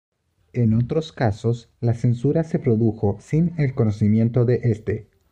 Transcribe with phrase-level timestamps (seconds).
[0.53, 5.05] En otros casos, la censura se produjo sin el conocimiento de este.